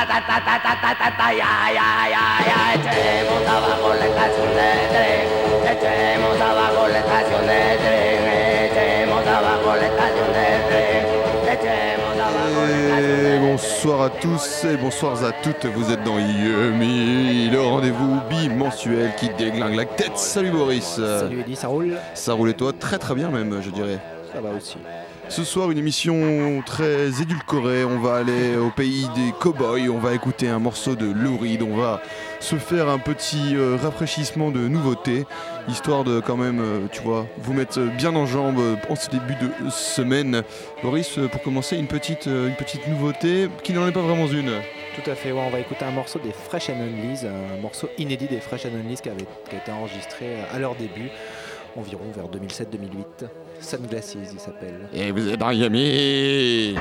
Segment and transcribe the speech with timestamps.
[0.00, 4.06] Ta ta ta ta ta ta ta ta ya ya ya ya echemos abajo la
[4.06, 5.28] estación de tren
[5.72, 8.24] echemos abajo la estación de tren
[8.64, 11.04] echemos abajo la estación de tren
[11.52, 15.92] echemos abajo la estación de Et tren bonsoir à tous et bonsoir à toutes, vous
[15.92, 20.16] êtes dans Yummy, le rendez-vous bimensuel qui déglingue la tête.
[20.16, 22.72] Salut Boris Salut Eddie, ça roule Ça roule et toi?
[22.72, 23.98] Très très bien même, je dirais.
[24.32, 24.78] Ça va aussi.
[25.30, 27.84] Ce soir, une émission très édulcorée.
[27.84, 29.88] On va aller au pays des cowboys.
[29.88, 31.62] On va écouter un morceau de Lou Reed.
[31.62, 32.02] On va
[32.40, 35.26] se faire un petit euh, rafraîchissement de nouveautés,
[35.68, 39.36] histoire de quand même, euh, tu vois, vous mettre bien en jambes en ce début
[39.36, 40.42] de semaine.
[40.82, 44.50] Boris, euh, pour commencer, une petite, une petite nouveauté qui n'en est pas vraiment une.
[44.96, 48.40] Tout à fait, on va écouter un morceau des Fresh and un morceau inédit des
[48.40, 48.70] Fresh and
[49.00, 51.08] qui, avait, qui a été enregistré à leur début,
[51.76, 53.28] environ vers 2007-2008.
[53.60, 54.88] Sunglasses, il s'appelle.
[54.92, 56.76] Et vous êtes dans Yummy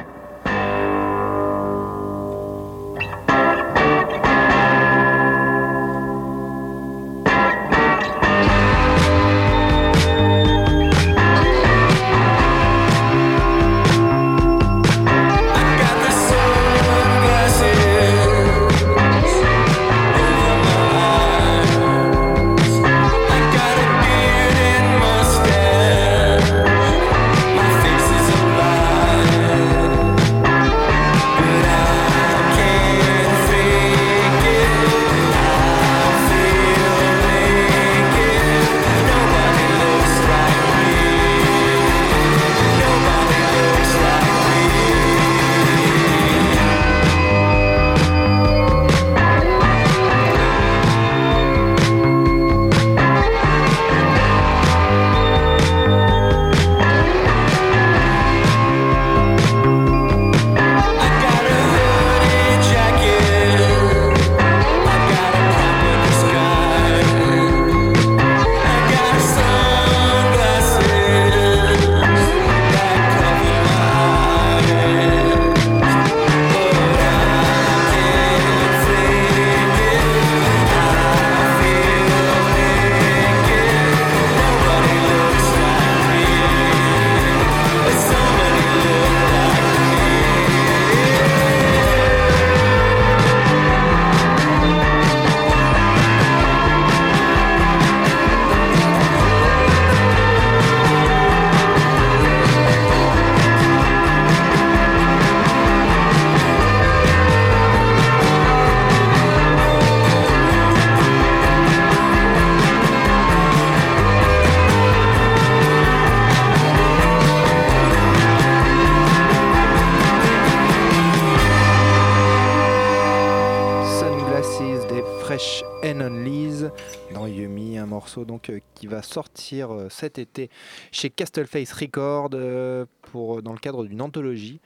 [128.49, 130.49] euh, qui va sortir euh, cet été
[130.91, 134.59] chez Castleface Records euh, pour, dans le cadre d'une anthologie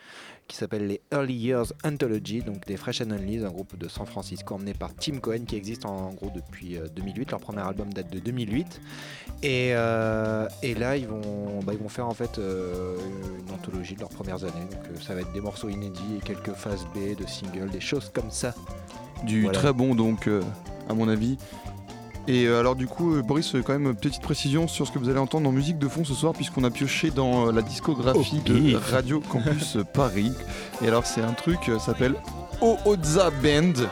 [0.48, 4.06] qui s'appelle les Early Years Anthology, donc des Fresh and Unleashed, un groupe de San
[4.06, 7.32] Francisco emmené par Tim Cohen qui existe en, gros depuis euh, 2008.
[7.32, 8.82] Leur premier album date de 2008.
[9.42, 12.98] Et, euh, et là, ils vont, bah, ils vont faire en fait euh,
[13.48, 14.66] une anthologie de leurs premières années.
[14.72, 17.82] Donc euh, ça va être des morceaux inédits et quelques phases B de singles, des
[17.82, 18.54] choses comme ça.
[19.24, 19.58] Du Voilà.
[19.58, 20.30] très bon donc,
[20.90, 21.38] à mon avis.
[22.28, 25.00] Et euh, alors du coup, euh, Boris, euh, quand même, petite précision sur ce que
[25.00, 28.40] vous allez entendre en musique de fond ce soir, puisqu'on a pioché dans la discographie
[28.40, 30.32] de Radio Campus Paris.
[30.84, 32.16] Et alors c'est un truc, ça s'appelle
[32.62, 33.88] Ooza Band.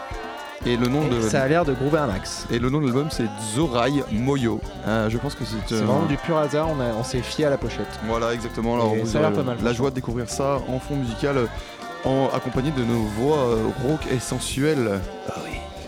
[0.66, 1.20] Et le nom de...
[1.22, 2.46] Ça a l'air de groover un max.
[2.52, 3.26] Et le nom de l'album c'est
[3.56, 4.62] Zorai Moyo.
[4.88, 5.56] Euh, je pense que c'est...
[5.66, 7.88] C'est euh, vraiment du pur hasard, on, s'est fié à la pochette.
[8.06, 8.76] Voilà, exactement.
[8.76, 11.48] Alors, Et ça a l'air pas mal, la joie de découvrir ça en fond musical,
[12.06, 15.00] en, accompagné de nos voix rauques et sensuelles.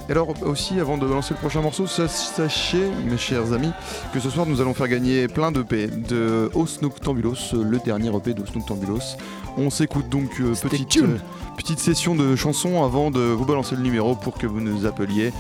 [0.09, 3.71] Et alors aussi, avant de lancer le prochain morceau, sa- sachez, mes chers amis,
[4.13, 8.09] que ce soir nous allons faire gagner plein d'EP de Os Noctambulos, euh, le dernier
[8.15, 9.15] EP d'Os Noctambulos.
[9.57, 11.17] On s'écoute donc euh, petite, euh,
[11.55, 15.31] petite session de chansons avant de vous balancer le numéro pour que vous nous appeliez.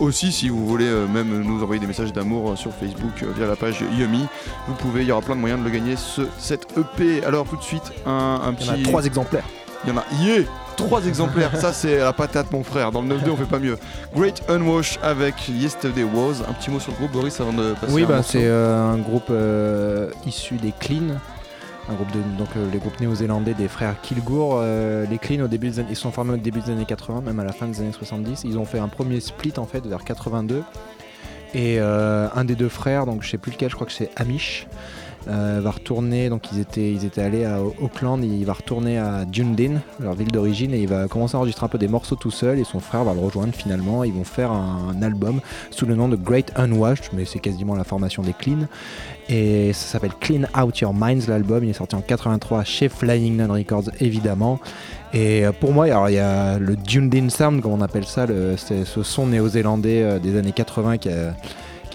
[0.00, 3.26] Aussi, si vous voulez euh, même nous envoyer des messages d'amour euh, sur Facebook euh,
[3.36, 4.24] via la page Yumi,
[4.68, 7.22] vous pouvez, il y aura plein de moyens de le gagner, ce, cette EP.
[7.24, 8.80] Alors tout de suite, un, un Il y en petit...
[8.82, 9.44] a trois exemplaires.
[9.84, 10.42] Il y en a, yeah
[10.76, 13.78] Trois exemplaires, ça c'est la patate mon frère, dans le 9-2 on fait pas mieux.
[14.14, 17.92] Great Unwash avec Yesterday Was, un petit mot sur le groupe Boris avant de passer
[17.92, 21.16] Oui, à bah, c'est euh, un groupe euh, issu des Clean,
[21.88, 24.60] un groupe de donc euh, les groupes néo-zélandais des frères Kilgour.
[24.62, 27.40] les Clean au début des années- ils sont formés au début des années 80, même
[27.40, 28.42] à la fin des années 70.
[28.44, 30.62] Ils ont fait un premier split en fait vers 82.
[31.54, 34.66] Et un des deux frères, donc je sais plus lequel, je crois que c'est Amish,
[35.28, 36.28] euh, va retourner.
[36.28, 40.30] Donc ils étaient ils étaient allés à Auckland, il va retourner à Dunedin, leur ville
[40.30, 42.58] d'origine, et il va commencer à enregistrer un peu des morceaux tout seul.
[42.58, 44.04] Et son frère va le rejoindre finalement.
[44.04, 45.40] Ils vont faire un, album
[45.70, 48.66] sous le nom de Great Unwashed, mais c'est quasiment la formation des Clean.
[49.28, 51.64] Et ça s'appelle Clean Out Your Minds, l'album.
[51.64, 54.60] Il est sorti en 83 chez Flying Nun Records, évidemment.
[55.12, 58.26] Et euh, pour moi, alors il y a le Dunedin Sound, comme on appelle ça,
[58.26, 61.34] ce son néo-zélandais euh, des années 80 qui a,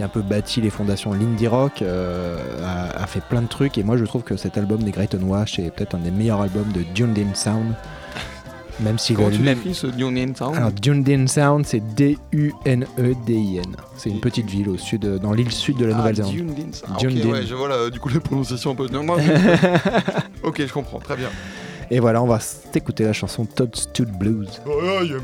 [0.02, 3.44] qui a un peu bâti les fondations de l'indie rock, euh, a, a fait plein
[3.44, 3.78] de trucs.
[3.78, 6.42] Et moi, je trouve que cet album des Great Unwashed est peut-être un des meilleurs
[6.42, 7.76] albums de Dunedin Sound.
[8.80, 9.86] Même si Comment le tu ce
[10.34, 13.76] Town Alors Dunedin Sound, c'est D-U-N-E-D-I-n.
[13.96, 16.34] C'est une petite ville au sud, dans l'île sud de la Ah, Nouvelle-Zélande.
[16.34, 16.72] Dunedin.
[16.88, 18.88] Ah, ok, ouais, je vois là, du coup la prononciation un peu.
[20.44, 21.30] Ok, je comprends, très bien.
[21.92, 24.62] Et voilà, on va s'écouter la chanson Toadstool Blues.
[24.66, 25.20] Oh, yeah,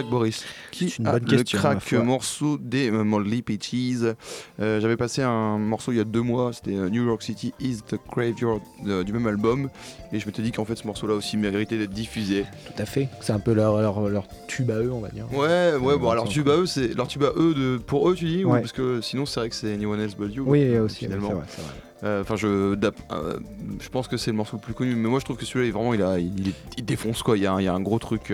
[0.00, 1.98] crack, Boris Qui une a bonne le question, ma crack foi.
[2.02, 4.14] morceau des euh, Moldy Peaches
[4.60, 7.52] Euh, J'avais passé un morceau il y a deux mois, c'était euh, New York City
[7.60, 9.70] is the Graveyard euh, du même album.
[10.12, 12.44] Et je m'étais dit qu'en fait ce morceau-là aussi méritait d'être diffusé.
[12.66, 13.08] Tout à fait.
[13.20, 15.26] C'est un peu leur, leur, leur tube à eux, on va dire.
[15.32, 18.14] Ouais, ouais, bon alors tube à eux, c'est leur tube à eux de, pour eux,
[18.14, 18.60] tu dis ou Ouais.
[18.60, 20.44] Parce que sinon c'est vrai que c'est Anyone Else But You.
[20.46, 21.04] Oui, euh, aussi.
[21.06, 21.42] oui, finalement.
[21.48, 21.70] c'est vrai.
[22.02, 23.38] Euh, Enfin, je, euh,
[23.78, 25.66] je pense que c'est le morceau le plus connu, mais moi je trouve que celui-là,
[25.66, 27.36] il- vraiment, il, a, il, défonce quoi.
[27.36, 28.32] Il y, a, un- il y a un gros truc.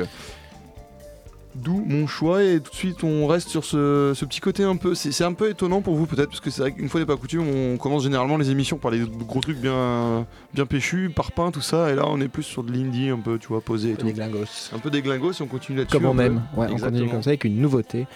[1.62, 4.76] D'où mon choix, et tout de suite on reste sur ce, ce petit côté un
[4.76, 4.94] peu.
[4.94, 7.16] C'est un peu étonnant pour vous peut-être, parce que c'est vrai qu'une fois n'est pas
[7.16, 11.60] coutume, on commence généralement les émissions par les gros trucs bien, bien péchus, parpaings, tout
[11.60, 13.94] ça, et là on est plus sur de l'indie un peu, tu vois, posé et
[13.94, 14.06] tout.
[14.06, 14.70] Les glingos.
[14.74, 15.96] Un peu des glingos, si on continue là-dessus.
[15.96, 16.22] Comme on un peu.
[16.24, 16.42] aime.
[16.56, 18.06] Ouais, on continue comme ça avec une nouveauté.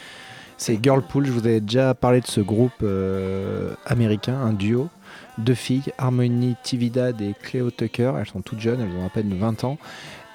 [0.60, 1.24] C'est Girlpool.
[1.24, 4.90] Je vous avais déjà parlé de ce groupe euh, américain, un duo.
[5.38, 8.12] Deux filles, Harmony Tividad et Cleo Tucker.
[8.18, 9.78] Elles sont toutes jeunes, elles ont à peine 20 ans.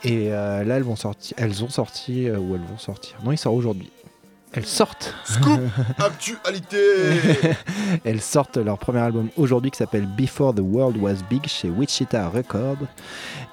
[0.06, 3.16] Et euh, là, elles, vont sortir, elles ont sorti, euh, ou elles vont sortir.
[3.24, 3.90] Non, il sort aujourd'hui.
[4.54, 5.14] Elles sortent.
[5.26, 5.60] Scoop
[5.98, 6.78] Actualité
[8.06, 12.30] Elles sortent leur premier album aujourd'hui qui s'appelle Before the World Was Big chez Wichita
[12.30, 12.78] Records.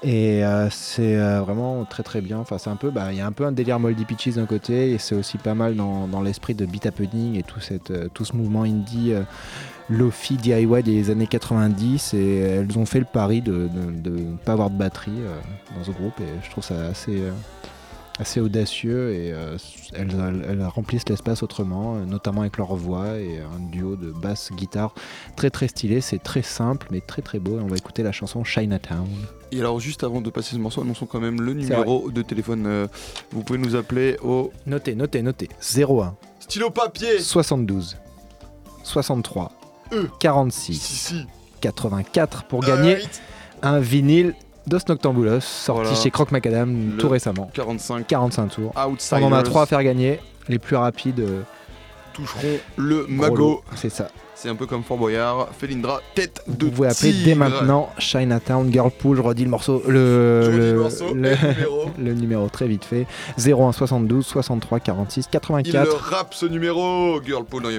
[0.03, 2.37] Et euh, c'est vraiment très très bien.
[2.37, 4.45] Enfin, c'est un peu, bah, il y a un peu un délire Moldy Peaches d'un
[4.45, 8.13] côté et c'est aussi pas mal dans, dans l'esprit de Beat Happening et tout, cette,
[8.13, 9.13] tout ce mouvement indie.
[9.89, 14.69] Lofi DIY des années 90 et elles ont fait le pari de ne pas avoir
[14.69, 15.39] de batterie euh,
[15.77, 17.31] dans ce groupe et je trouve ça assez, euh,
[18.17, 19.57] assez audacieux et euh,
[19.93, 24.93] elles, remplissent l'espace autrement, notamment avec leur voix et un duo de basse guitare
[25.35, 25.99] très très stylé.
[25.99, 29.07] C'est très simple mais très très beau et on va écouter la chanson Chinatown.
[29.51, 32.87] Et alors juste avant de passer ce morceau, annonçons quand même le numéro de téléphone.
[33.31, 37.97] vous pouvez nous appeler au Notez, notez, notez 01 stylo papier 72
[38.83, 39.51] 63
[39.91, 40.07] E.
[40.19, 41.25] 46 Si, si.
[41.61, 42.97] 84 pour gagner
[43.61, 44.33] un vinyle
[44.67, 45.95] Dos Noctambulos sorti Voilà.
[45.95, 47.49] chez Croc Macadam Le tout récemment.
[47.53, 48.71] 45 45 tours.
[48.77, 50.19] Outsiders On en a trois à faire gagner.
[50.47, 51.41] Les plus rapides, euh,
[52.13, 53.61] toucheront le magot.
[53.75, 54.07] C'est ça.
[54.35, 58.71] C'est un peu comme Fort Boyard, Felindra, tête de Vous pouvez appeler dès maintenant Chinatown
[58.73, 59.17] Girl Pool.
[59.17, 61.13] Je redis le morceau, le, le, le morceau
[61.97, 62.49] numéro.
[62.49, 63.05] très vite fait
[63.37, 65.85] 01 72 63 46 Il 84.
[65.85, 67.69] le rappe ce numéro, Girlpool dans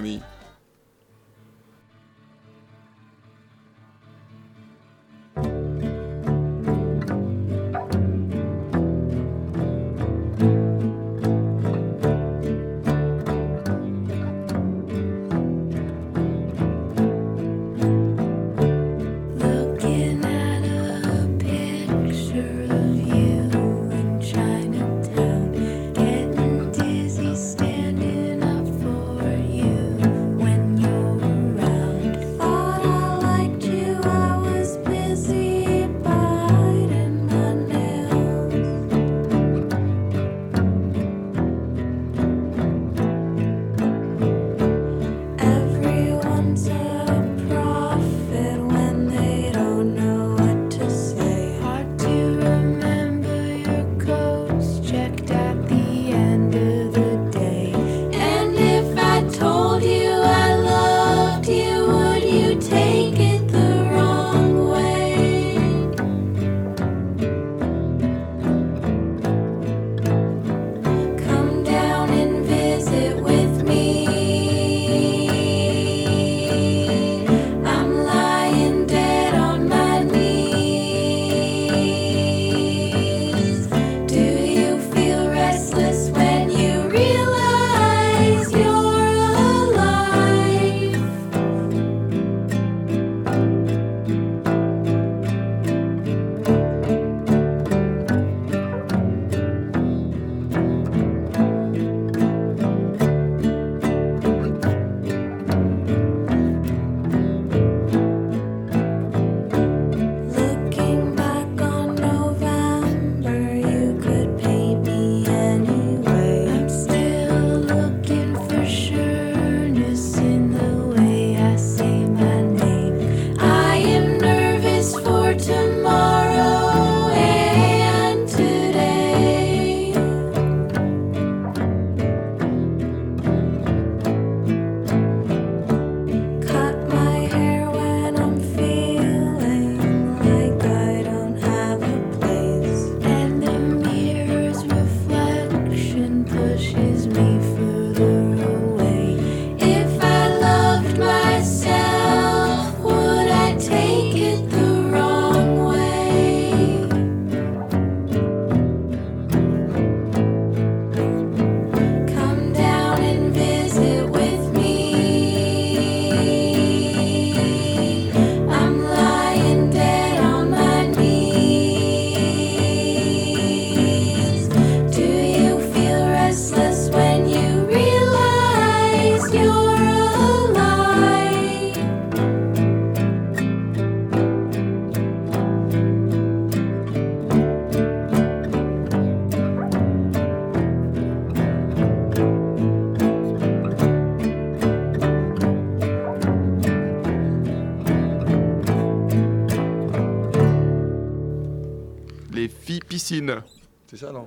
[203.05, 203.43] filles piscines.
[203.87, 204.27] C'est ça, non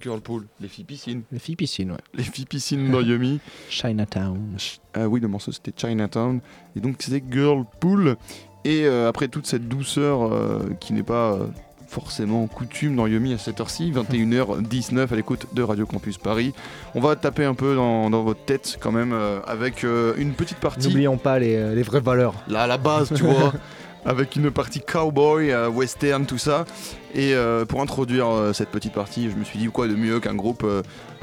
[0.00, 1.22] Girlpool, les filles piscines.
[1.32, 1.98] Les filles piscines, ouais.
[2.14, 3.40] Les filles piscines dans Yumi.
[3.70, 4.56] Chinatown.
[4.94, 6.40] Ah oui, le morceau c'était Chinatown.
[6.76, 8.16] Et donc c'était Girlpool.
[8.64, 11.46] Et euh, après toute cette douceur euh, qui n'est pas euh,
[11.88, 16.52] forcément coutume dans Yumi à cette heure-ci, 21h19 à l'écoute de Radio Campus Paris,
[16.94, 20.32] on va taper un peu dans, dans votre tête quand même euh, avec euh, une
[20.32, 20.88] petite partie.
[20.88, 22.34] N'oublions pas les, les vraies valeurs.
[22.48, 23.52] là à la base, tu vois,
[24.06, 26.64] avec une partie cowboy, euh, western, tout ça.
[27.14, 30.20] Et euh, pour introduire euh, cette petite partie, je me suis dit quoi de mieux
[30.20, 30.64] qu'un groupe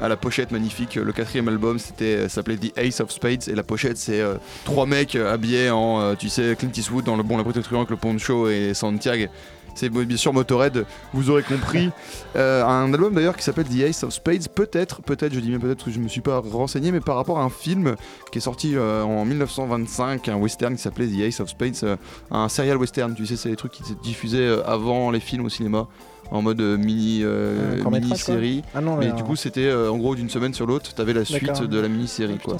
[0.00, 0.96] à la pochette magnifique.
[0.96, 4.22] Le quatrième album, c'était s'appelait The Ace of Spades et la pochette, c'est
[4.64, 7.90] trois mecs habillés en, tu sais, Clint Eastwood dans le bon, la brute truand avec
[7.90, 9.26] le poncho et Santiago.
[9.74, 11.90] C'est bien sûr Motorhead, vous aurez compris.
[12.36, 15.60] Euh, un album d'ailleurs qui s'appelle The Ace of Spades, peut-être, peut-être, je dis bien
[15.60, 17.94] peut-être que je me suis pas renseigné, mais par rapport à un film
[18.32, 21.96] qui est sorti euh, en 1925, un western qui s'appelait The Ace of Spades, euh,
[22.32, 25.48] un serial western, tu sais, c'est les trucs qui se diffusaient avant les films au
[25.48, 25.86] cinéma,
[26.30, 28.62] en mode euh, mini euh, mini série,
[28.98, 31.80] mais du coup, c'était euh, en gros d'une semaine sur l'autre, t'avais la suite de
[31.80, 32.38] la mini série.
[32.38, 32.56] Quoi.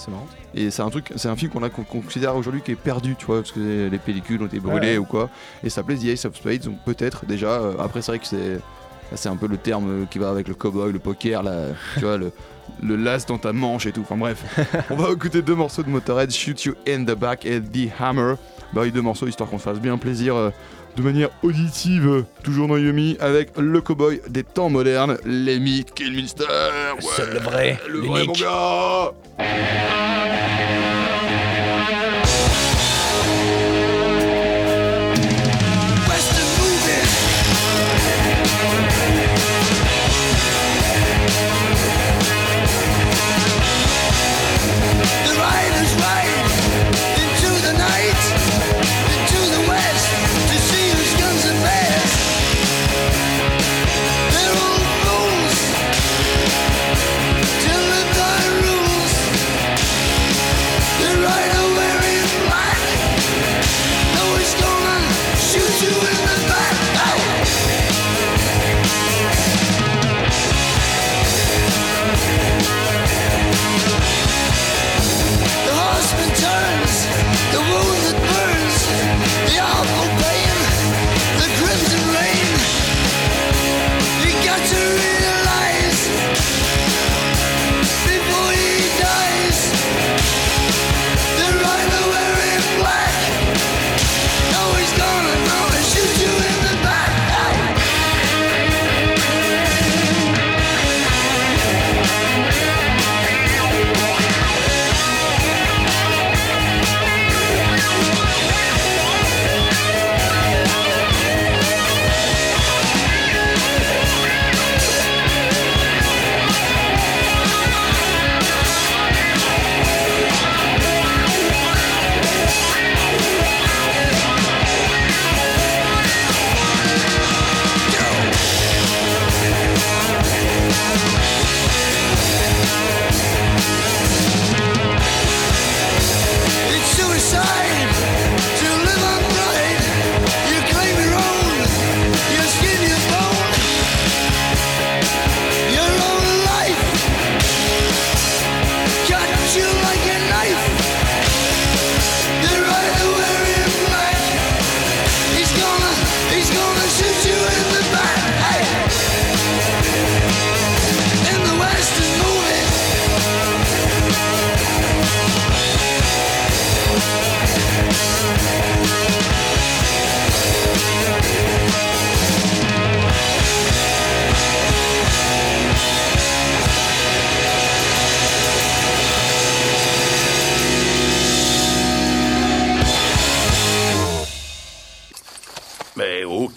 [0.54, 3.88] Et c'est un film qu'on a considère aujourd'hui qui est perdu, tu vois, parce que
[3.90, 5.30] les pellicules ont été brûlées ou quoi.
[5.62, 7.60] Et ça s'appelait The Ace of Spades, donc peut-être déjà.
[7.78, 8.60] Après, c'est vrai que c'est
[9.14, 12.16] c'est un peu le terme qui va avec le cowboy, le poker, là, tu vois,
[12.16, 12.32] le,
[12.82, 14.00] le las dans ta manche et tout.
[14.00, 14.42] Enfin bref,
[14.90, 18.34] on va écouter deux morceaux de Motorhead, Shoot You in the Back et The Hammer.
[18.72, 20.52] Bah, les deux morceaux, histoire qu'on se fasse bien plaisir
[20.96, 26.44] de manière auditive, toujours dans Yumi, avec le cowboy des temps modernes, Lemmy Kilminster.
[26.44, 28.32] Ouais, C'est le vrai, le vrai mon.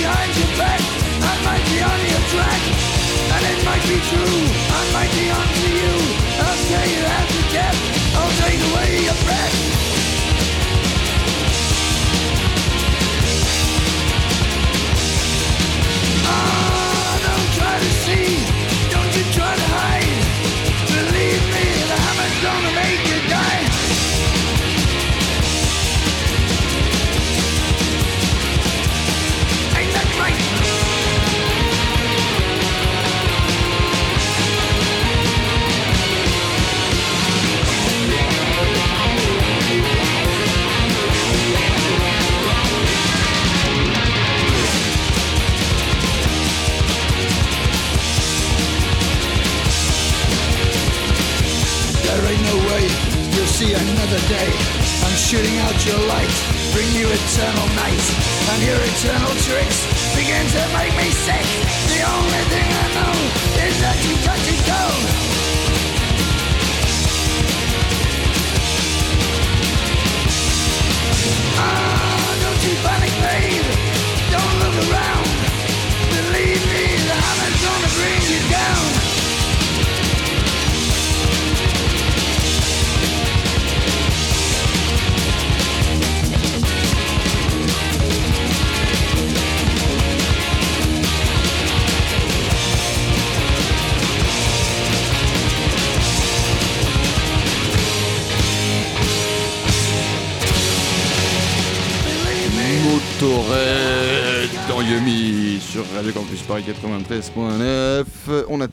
[0.00, 0.80] behind your back
[1.30, 2.62] I might be on your track.
[3.34, 4.38] And it might be true
[4.78, 5.94] I might be on to you.
[6.44, 7.78] I'll stay you after death
[8.16, 9.56] I'll take away your breath.
[16.32, 16.59] Ah.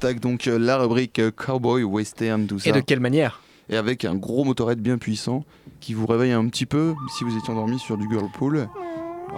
[0.08, 2.70] Attaque donc euh, la rubrique euh, Cowboy, Western, tout ça.
[2.70, 5.44] Et de quelle manière Et avec un gros Motorhead bien puissant
[5.82, 8.70] qui vous réveille un petit peu si vous étiez endormi sur du Girlpool.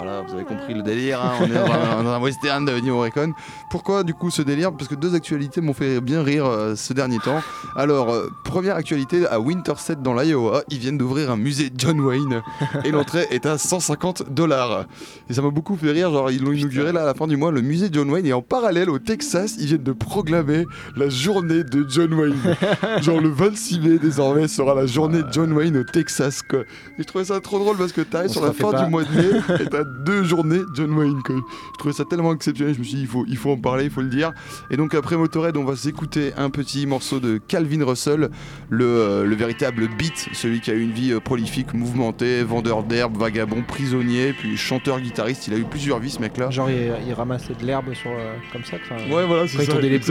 [0.01, 2.79] Voilà, vous avez compris le délire, hein, on est dans un, dans un western de
[2.79, 3.33] New Recon.
[3.69, 4.71] Pourquoi du coup ce délire?
[4.71, 7.41] Parce que deux actualités m'ont fait bien rire euh, ce dernier temps.
[7.75, 12.41] Alors, euh, première actualité, à Winterset dans l'Iowa, ils viennent d'ouvrir un musée John Wayne
[12.85, 14.85] et l'entrée est à 150 dollars.
[15.29, 17.35] Et ça m'a beaucoup fait rire, genre ils l'ont inauguré là à la fin du
[17.35, 20.63] mois, le musée John Wayne, et en parallèle au Texas, ils viennent de proclamer
[20.95, 22.55] la journée de John Wayne.
[23.01, 26.59] genre le 26 mai désormais sera la journée de John Wayne au Texas quoi.
[26.59, 28.83] Et je trouvais ça trop drôle parce que t'arrives sur la fin pas.
[28.85, 31.35] du mois de mai et t'as deux journées John Wayne quoi.
[31.73, 33.85] Je trouvais ça tellement exceptionnel, je me suis dit il faut, il faut en parler,
[33.85, 34.31] il faut le dire.
[34.69, 38.29] Et donc après Motorhead, on va s'écouter un petit morceau de Calvin Russell,
[38.69, 42.83] le, euh, le véritable beat, celui qui a eu une vie euh, prolifique, mouvementée, vendeur
[42.83, 46.49] d'herbe, vagabond, prisonnier, puis chanteur, guitariste, il a eu plusieurs vies ce mec là.
[46.49, 48.77] Genre, il, il ramassait de l'herbe sur, euh, comme ça.
[49.09, 49.79] Ouais, voilà, c'est ça.
[49.79, 49.99] les.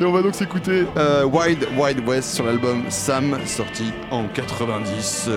[0.00, 0.84] Et on va donc s'écouter
[1.30, 5.28] Wild Wild West sur l'album Sam, sorti en 90.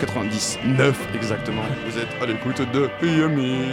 [0.00, 1.62] 99 exactement.
[1.86, 3.72] Vous êtes à l'écoute de Yummy.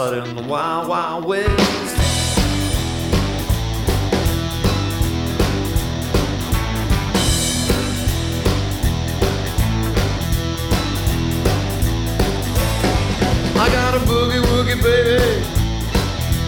[0.00, 1.50] My in the wild, wild west.
[13.56, 15.44] I got a boogie woogie baby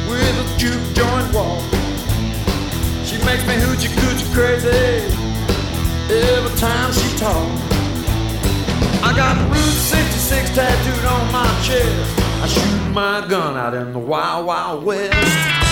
[0.08, 1.62] with a juke joint walk.
[3.04, 4.68] She makes me hoochie coochie crazy
[6.10, 7.62] every time she talks.
[9.04, 12.21] I got Route 66 tattooed on my chest.
[12.42, 15.71] I shoot my gun out in the wild, wild west.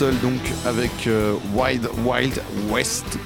[0.00, 3.18] Donc avec euh, Wild Wild West.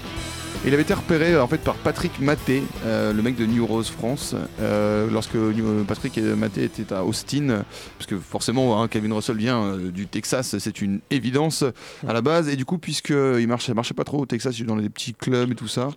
[0.66, 3.90] Il avait été repéré en fait par Patrick Maté, euh, le mec de New Rose
[3.90, 5.36] France, euh, lorsque
[5.86, 7.62] Patrick Maté était à Austin,
[7.96, 11.64] parce que forcément hein, Kevin Russell vient euh, du Texas, c'est une évidence
[12.08, 14.74] à la base, et du coup puisque il marchait, marchait pas trop au Texas, dans
[14.74, 15.90] les petits clubs et tout ça,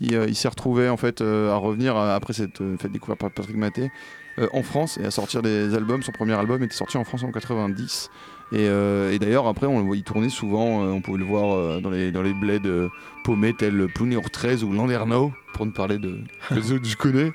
[0.00, 3.20] il, euh, il s'est retrouvé en fait euh, à revenir euh, après cette euh, découverte
[3.20, 3.90] par Patrick Maté
[4.38, 6.02] euh, en France et à sortir des albums.
[6.02, 8.10] Son premier album était sorti en France en 90.
[8.50, 11.24] Et, euh, et d'ailleurs, après, on le voit, il tournait souvent, euh, on pouvait le
[11.24, 12.88] voir euh, dans, les, dans les bleds
[13.24, 16.18] paumés tels Plouneur 13 ou Landerneau, pour ne parler de
[16.62, 17.32] ceux que je connais.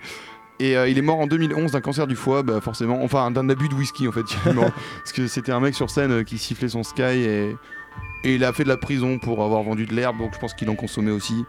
[0.59, 3.49] Et euh, il est mort en 2011 d'un cancer du foie, bah, forcément, enfin d'un
[3.49, 4.23] abus de whisky en fait.
[4.45, 7.55] Parce que c'était un mec sur scène qui sifflait son sky et,
[8.23, 10.53] et il a fait de la prison pour avoir vendu de l'herbe, donc je pense
[10.53, 11.45] qu'il en consommait aussi.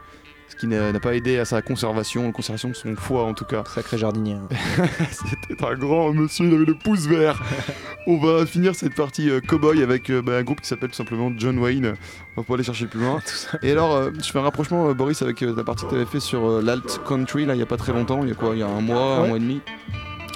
[0.49, 3.45] Ce qui n'a pas aidé à sa conservation, la conservation de son foie en tout
[3.45, 3.65] cas.
[3.67, 4.35] Sacré jardinier.
[4.35, 4.49] hein.
[5.11, 7.43] C'était un grand monsieur, il avait le pouce vert.
[8.07, 10.95] On va finir cette partie euh, cowboy avec euh, bah, un groupe qui s'appelle tout
[10.97, 11.95] simplement John Wayne.
[12.37, 13.21] On va pas aller chercher plus loin.
[13.63, 16.05] Et alors, euh, je fais un rapprochement, euh, Boris, avec la partie que tu avais
[16.07, 18.21] fait sur l'alt country, là, il y a pas très longtemps.
[18.23, 18.51] Il y a quoi?
[18.55, 19.61] Il y a un mois, un mois et demi?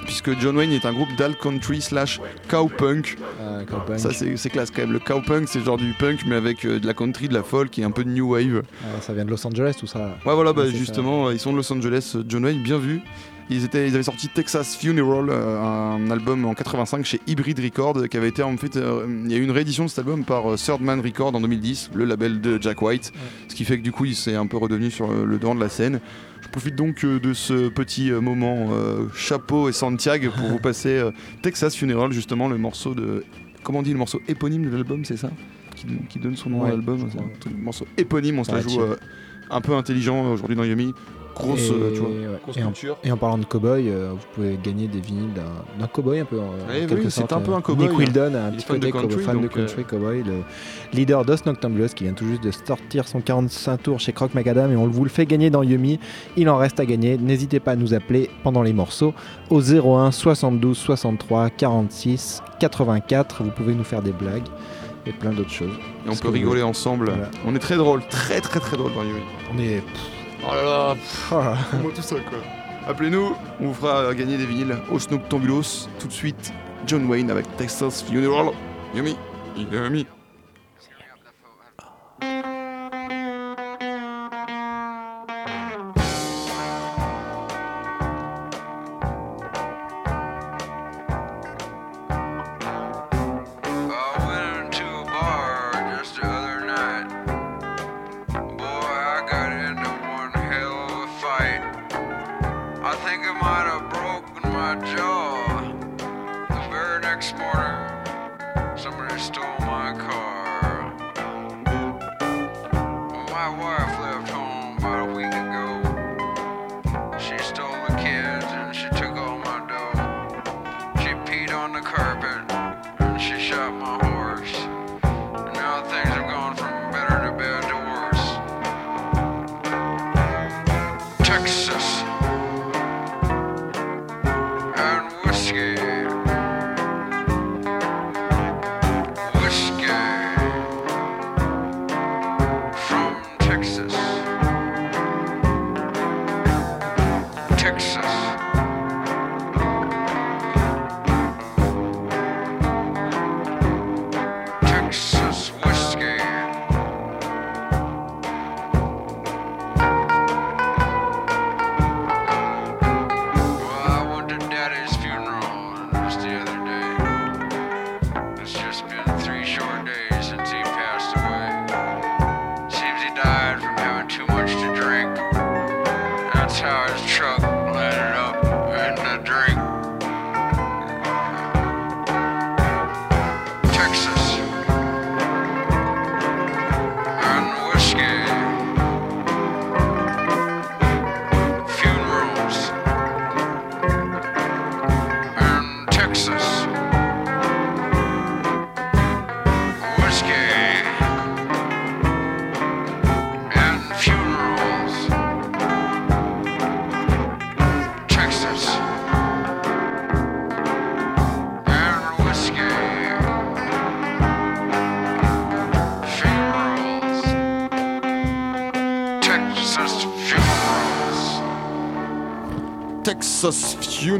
[0.09, 2.19] Puisque John Wayne est un groupe d'alt country slash
[2.49, 3.19] cowpunk.
[3.39, 3.99] Ah, cowpunk.
[3.99, 4.93] Ça c'est classe quand même.
[4.93, 7.79] Le cowpunk c'est genre du punk mais avec euh, de la country, de la folk
[7.79, 8.63] et un peu de new wave.
[8.83, 10.17] Ah, ça vient de Los Angeles tout ça.
[10.25, 13.03] Ouais voilà bah justement ils sont de Los Angeles, euh, John Wayne bien vu.
[13.51, 18.09] Ils, étaient, ils avaient sorti Texas Funeral, euh, un album en 85 chez Hybrid Records,
[18.09, 20.25] qui avait été en fait, euh, il y a eu une réédition de cet album
[20.25, 23.13] par euh, Third Man Records en 2010, le label de Jack White,
[23.49, 25.61] ce qui fait que du coup il s'est un peu redevenu sur le devant de
[25.61, 26.01] la scène.
[26.41, 31.11] Je profite donc de ce petit moment euh, chapeau et Santiago pour vous passer euh,
[31.43, 33.25] Texas Funeral, justement le morceau de,
[33.63, 35.31] comment on dit le morceau éponyme de l'album, c'est ça?
[35.77, 38.81] Qui, qui donne son nom Ouais, à l'album, un morceau éponyme, on se la joue
[38.81, 38.97] euh,
[39.51, 40.95] un peu intelligent euh, aujourd'hui dans Yumi.
[41.39, 42.41] Grosse, et, euh, tu vois, ouais.
[42.43, 42.97] grosse et, en, culture.
[43.05, 45.31] et en parlant de cowboy, euh, vous pouvez gagner des vinyles
[45.79, 46.39] d'un cowboy un peu.
[46.75, 47.99] Eh oui, c'est un peu euh, un cowboy, Nick hein.
[47.99, 50.43] Wildon a un petit fan de country, fan de euh, country cowboy, le
[50.93, 54.73] leader d'Os Noctambulos qui vient tout juste de sortir son 45 tours chez Croc Macadam
[54.73, 56.01] et on vous le fait gagner dans Yumi.
[56.37, 57.17] Il en reste à gagner.
[57.17, 59.15] N'hésitez pas à nous appeler pendant les morceaux
[59.49, 63.45] au 01 72 63 46 84.
[63.45, 64.49] Vous pouvez nous faire des blagues
[65.09, 65.73] et plein d'autres choses.
[66.07, 67.11] Et on peut rigoler vous- ensemble.
[67.11, 67.31] Voilà.
[67.47, 69.21] On est très drôle, très très très drôle dans Yumi.
[69.55, 69.83] On est.
[70.45, 70.97] Oh là là,
[71.83, 72.39] moi tout ça quoi.
[72.87, 75.89] Appelez-nous, on vous fera gagner des vinyles au Snooktambulos.
[75.99, 76.53] Tout de suite,
[76.87, 78.51] John Wayne avec Texas Funeral.
[78.95, 79.17] Yumi,
[79.57, 80.07] Yumi.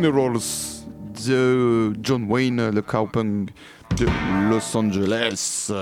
[0.03, 0.85] Funerals
[1.27, 3.49] de John Wayne, le cowpunk
[3.97, 4.07] de
[4.49, 5.73] Los Angeles.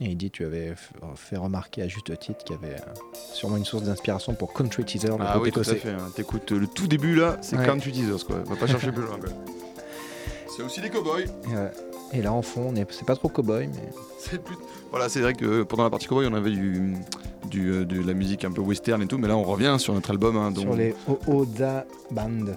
[0.00, 0.74] Et il dit tu avais
[1.14, 2.92] fait remarquer à juste titre qu'il y avait euh,
[3.32, 5.90] sûrement une source d'inspiration pour Country Teaser, le Ah oui, tout à fait.
[5.90, 6.10] hein.
[6.16, 7.64] T'écoutes euh, le tout début là, c'est Ouais.
[7.64, 8.38] Country Teasers quoi.
[8.44, 9.18] Va pas chercher plus loin.
[10.56, 11.24] C'est aussi des cowboys.
[11.24, 11.68] Et, euh,
[12.12, 14.54] et là en fond, on est- c'est pas trop cowboy, mais C'est plus-
[14.90, 16.94] Voilà, c'est vrai que pendant la partie cowboy, on avait du,
[17.50, 19.94] du, euh, de la musique un peu western et tout, mais là on revient sur
[19.94, 20.94] notre album hein, dont, sur les
[21.26, 22.52] Ooda Band.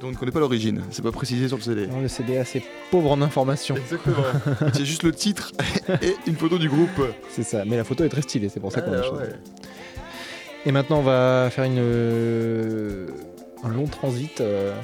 [0.00, 0.82] Dont on ne connaît pas l'origine.
[0.90, 1.86] C'est pas précisé sur le CD.
[1.86, 3.76] Non, le CD est assez pauvre en informations.
[3.76, 4.22] Exactement.
[4.72, 5.52] c'est juste le titre
[6.02, 6.90] et une photo du groupe.
[7.30, 9.30] C'est ça, mais la photo est très stylée, c'est pour ça qu'on Ah, l'a choisi.
[10.66, 13.06] Et maintenant, on va faire une, euh,
[13.64, 14.40] un long transit.
[14.40, 14.74] euh,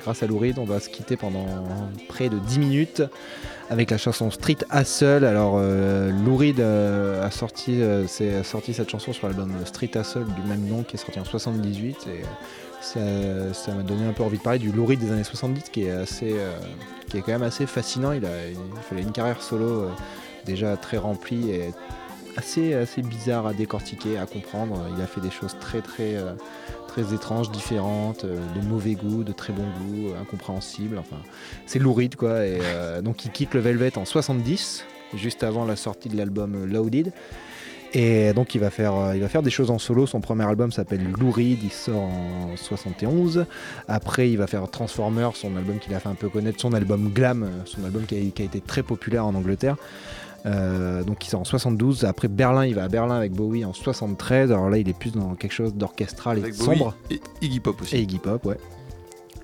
[0.00, 1.46] grâce à Lou Reed, on va se quitter pendant
[2.08, 3.02] près de 10 minutes
[3.72, 5.24] avec la chanson Street Hustle.
[5.24, 8.06] Alors, euh, Lou Reed euh, a, sorti, euh,
[8.44, 12.06] sorti cette chanson sur l'album Street Hustle du même nom qui est sorti en 78.
[12.08, 12.20] Et
[12.82, 13.00] ça
[13.54, 15.84] ça m'a donné un peu envie de parler du Lou Reed des années 70 qui
[15.84, 16.52] est, assez, euh,
[17.08, 18.12] qui est quand même assez fascinant.
[18.12, 19.90] Il, a, une carrière solo euh,
[20.44, 21.70] déjà très remplie et
[22.36, 24.84] assez, assez bizarre à décortiquer, à comprendre.
[24.94, 26.32] Il a fait des choses très très euh,
[26.92, 30.98] très étranges, différentes, euh, de mauvais goût, de très bon goût, euh, incompréhensibles.
[30.98, 31.16] Enfin,
[31.64, 32.44] c'est louride quoi.
[32.44, 34.84] Et euh, donc il quitte le Velvet en 70,
[35.14, 37.12] juste avant la sortie de l'album Loaded.
[37.94, 40.06] Et donc il va faire, il va faire des choses en solo.
[40.06, 43.46] Son premier album s'appelle Lou Reed, il sort en 71.
[43.88, 47.10] Après il va faire Transformers, son album qu'il a fait un peu connaître, son album
[47.10, 49.76] Glam, son album qui a, qui a été très populaire en Angleterre.
[50.44, 52.04] Euh, donc il sort en 72.
[52.04, 54.50] Après Berlin, il va à Berlin avec Bowie en 73.
[54.52, 56.96] Alors là, il est plus dans quelque chose d'orchestral et sombre.
[57.10, 57.96] et Iggy Pop aussi.
[57.96, 58.56] Et Iggy Pop, ouais.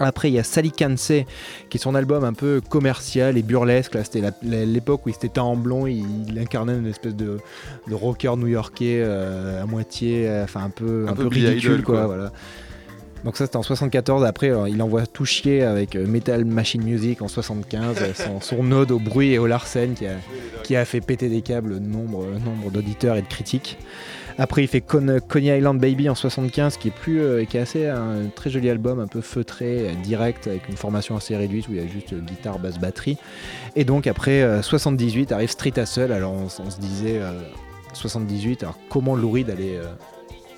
[0.01, 1.27] Après, il y a Sally Kansey,
[1.71, 3.95] qui est son album un peu commercial et burlesque.
[3.95, 5.89] Là, c'était l'époque où il s'était teint en blond.
[5.89, 7.39] Il, il incarnait une espèce de,
[7.89, 11.83] de rocker new-yorkais euh, à moitié, euh, enfin un peu, Un un peu ridicule, Idol,
[11.83, 11.97] quoi.
[11.97, 12.07] quoi.
[12.07, 12.33] Voilà.
[13.25, 14.25] Donc ça, c'était en 74.
[14.25, 18.73] Après, alors, il envoie tout chier avec euh, Metal Machine Music en 75, euh, son,
[18.73, 19.95] ode au bruit et au larcène
[20.65, 23.79] qui a, fait péter des câbles nombre, nombre d'auditeurs et de critiques.
[24.41, 28.29] Après, il fait Con- Coney Island Baby en 75, qui est plus, euh, qui un
[28.35, 31.83] très joli album, un peu feutré, euh, direct, avec une formation assez réduite où il
[31.83, 33.19] y a juste euh, guitare, basse, batterie.
[33.75, 36.13] Et donc après euh, 78 arrive Street Hustle.
[36.13, 37.33] Alors on, se disait euh,
[37.95, 38.63] 78.
[38.63, 39.87] Alors comment Lou Reed allait, euh,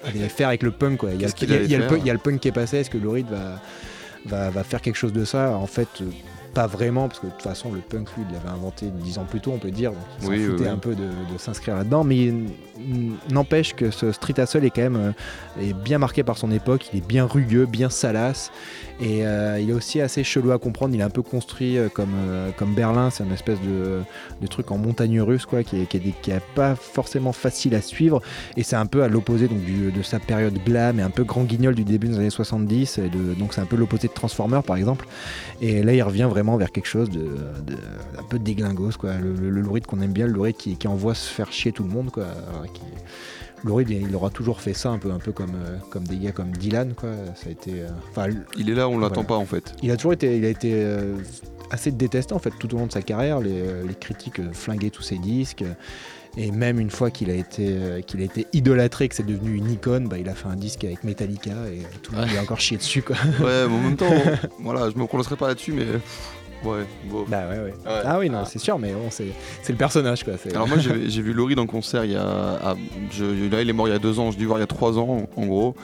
[0.05, 1.67] allait faire avec le punk quoi Il y a, Qu'est-ce qu'il il y a- allait
[1.67, 2.79] il y a le punk- il y a le punk qui est passé.
[2.79, 3.61] Est-ce que Lou Reed va,
[4.27, 5.51] va, va faire quelque chose de ça?
[5.57, 5.89] En fait.
[6.01, 6.05] euh,
[6.53, 9.25] pas vraiment, parce que de toute façon, le punk, lui, il l'avait inventé dix ans
[9.25, 9.93] plus tôt, on peut dire.
[9.93, 10.69] Donc, il Oui, oui, foutait oui.
[10.69, 12.03] un peu de, de s'inscrire là-dedans.
[12.03, 12.33] Mais
[13.31, 16.89] n'empêche que ce Street Hustle est quand même euh, est bien marqué par son époque.
[16.93, 18.51] Il est bien rugueux, bien salace.
[19.01, 20.95] Et euh, il est aussi assez chelou à comprendre.
[20.95, 22.15] Il est un peu construit euh, comme,
[22.57, 23.11] comme Berlin.
[23.11, 24.01] C'est une espèce de,
[24.49, 28.21] truc en montagne russe, quoi, qui est, qui est, qui pas forcément facile à suivre.
[28.57, 31.45] Et c'est un peu à l'opposé donc, de sa période glam et un peu grand
[31.45, 32.99] guignol du début des années 70.
[32.99, 35.07] Et de- donc c'est un peu l'opposé de Transformer, par exemple.
[35.61, 37.21] Et là, il revient vraiment vers quelque chose de,
[37.67, 37.77] de-
[38.19, 39.15] un peu déglingos, quoi.
[39.15, 41.85] Le, le, qu'on aime bien, le Lou Reed qui, qui envoie se faire chier tout
[41.85, 42.25] le monde, quoi.
[42.75, 42.83] Qui,
[43.65, 46.17] Lou Reed, il, aura toujours fait ça, un peu, un peu comme, euh, comme des
[46.19, 47.11] gars comme Dylan, quoi.
[47.35, 47.83] Ça a été.
[47.83, 49.29] euh, Il est là, on l'attend voilà.
[49.29, 49.75] pas en fait.
[49.83, 51.17] il a toujours été, il a été euh,
[51.71, 53.41] assez détesté en fait tout au long de sa carrière.
[53.41, 55.65] Les, les critiques flinguaient tous ses disques.
[56.37, 59.69] Et même une fois qu'il a été, qu'il a été idolâtré, que c'est devenu une
[59.69, 62.43] icône, bah, il a fait un disque avec Metallica et tout le monde lui a
[62.43, 63.03] encore chié dessus.
[63.03, 63.17] Quoi.
[63.41, 64.07] Ouais, mais en même temps,
[64.61, 65.87] voilà, je me prononcerai pas là-dessus, mais
[66.65, 67.25] ouais, bon.
[67.29, 67.75] Bah ouais, ouais.
[68.05, 69.27] Ah oui, non, c'est sûr, mais bon, c'est,
[69.63, 70.25] c'est le personnage.
[70.25, 70.35] Quoi.
[70.43, 72.25] C'est- Alors moi j'ai j'ai vu Laurie dans le concert il y a,
[72.63, 72.75] ah,
[73.11, 74.65] je- là il est mort il y a deux ans, je dû voir il y
[74.65, 75.75] a trois ans en gros.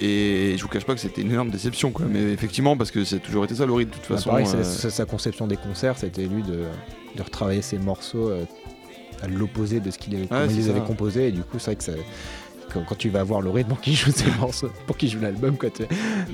[0.00, 2.06] Et je vous cache pas que c'était une énorme déception quoi.
[2.08, 4.30] Mais effectivement parce que c'est toujours été ça Laurie de toute Bah, façon.
[4.30, 6.64] pareil, euh, sa conception des concerts, c'était lui de,
[7.16, 8.44] de retravailler ses morceaux euh,
[9.22, 10.70] à l'opposé de ce qu'il avait, les ça.
[10.70, 11.28] avait composés.
[11.28, 11.92] Et du coup, c'est vrai que ça,
[12.72, 15.20] quand, quand tu vas voir le rythme pour qu'il joue ses morceaux, pour qu'il joue
[15.20, 15.84] l'album, quoi, tu,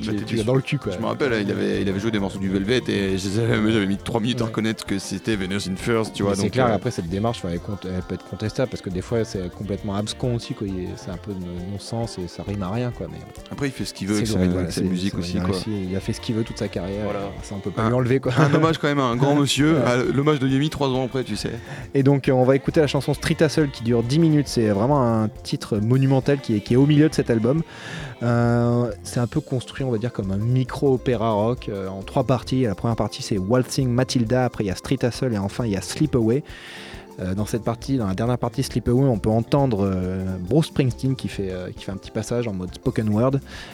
[0.01, 0.78] tu, t'étais tu l'as dans le cul.
[0.78, 0.93] Quoi.
[0.93, 3.97] Je me rappelle, il avait, il avait joué des morceaux du Velvet et j'avais mis
[3.97, 6.35] 3 minutes à reconnaître que c'était Venus in First, tu vois.
[6.37, 9.51] C'est clair, euh, après cette démarche, elle, peut être contestable parce que des fois c'est
[9.53, 10.66] complètement abscon aussi, quoi.
[10.97, 11.41] C'est un peu de
[11.72, 12.91] non-sens et ça rime à rien.
[12.91, 13.07] Quoi.
[13.11, 13.18] Mais
[13.51, 15.32] Après, il fait ce qu'il veut avec sa, voilà, musique aussi.
[15.35, 15.55] il a, Quoi.
[15.57, 17.05] réussi- il a fait ce qu'il veut toute sa carrière.
[17.05, 17.30] Voilà.
[17.43, 18.20] Ça, on peut pas Un- lui enlever.
[18.20, 18.32] Quoi.
[18.39, 20.05] Un hommage quand même à un grand monsieur, Ouais.
[20.14, 21.53] l'hommage de Yemi 3 ans après, tu sais.
[21.95, 24.49] Et donc euh, on va écouter la chanson Street Hustle qui dure 10 minutes.
[24.49, 27.62] C'est vraiment un titre monumental qui est, au milieu de cet album.
[28.22, 32.25] Euh, c'est un peu construit, on va dire, comme un micro-opéra rock euh, en trois
[32.25, 32.62] parties.
[32.62, 35.72] La première partie c'est Waltzing Matilda, après il y a Street Hustle et enfin il
[35.72, 36.43] y a Sleep Away.
[37.21, 40.67] Euh, dans cette partie, dans la dernière partie Sleep Away, on peut entendre euh, Bruce
[40.67, 43.33] Springsteen qui fait, euh, qui fait un petit passage en mode spoken word,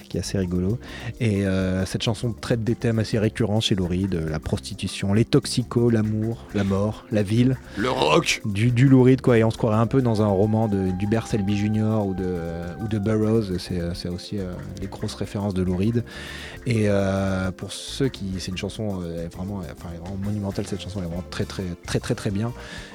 [0.09, 0.79] qui est assez rigolo.
[1.21, 5.15] Et euh, cette chanson traite des thèmes assez récurrents chez Lou Reed, euh, la prostitution,
[5.15, 7.57] les toxicos, l'amour, la mort, la ville.
[7.77, 9.39] Le rock Du, du Lou Reed, quoi.
[9.39, 12.07] Et on se croirait un peu dans un roman de d'Hubert Selby Jr.
[12.07, 12.35] ou de,
[12.83, 13.59] ou de Burroughs.
[13.59, 14.39] C'est c'est aussi
[14.81, 16.05] des grosses références de Lou Reed.
[16.67, 16.89] Et
[17.57, 18.25] pour ceux qui.
[18.39, 19.01] C'est une chanson
[19.35, 21.01] vraiment, enfin, vraiment monumentale, cette chanson.
[21.01, 22.53] Elle est vraiment très, très, très, très, très bien.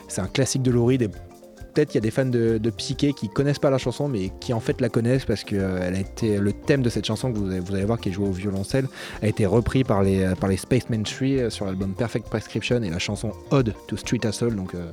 [0.07, 1.01] C'est un classique de Lou Reed.
[1.03, 4.07] Et peut-être il y a des fans de, de Psyché qui connaissent pas la chanson,
[4.07, 6.89] mais qui en fait la connaissent parce que euh, elle a été le thème de
[6.89, 8.87] cette chanson que vous allez, vous allez voir qui est joué au violoncelle
[9.21, 12.81] a été repris par les euh, par les Spaceman Tree euh, sur l'album Perfect Prescription
[12.81, 14.55] et la chanson Ode to Street Hustle.
[14.55, 14.89] Donc euh,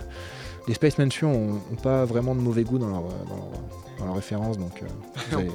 [0.66, 3.48] les Spaceman Tree ont, ont pas vraiment de mauvais goût dans leur dans leur,
[4.00, 5.50] dans leur référence, donc euh, allez-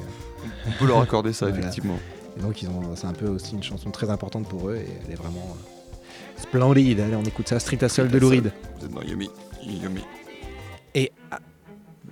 [0.67, 1.59] On peut leur accorder ça, Voilà.
[1.59, 1.97] effectivement.
[2.37, 4.85] Et donc ils ont, c'est un peu aussi une chanson très importante pour eux et
[5.05, 5.57] elle est vraiment
[6.37, 6.99] splendide.
[6.99, 8.51] Allez, on écoute ça, Street Hustle de Lou Reed.
[8.79, 9.29] Vous êtes dans Yumi.
[9.75, 10.01] Yumi.
[10.95, 11.11] Et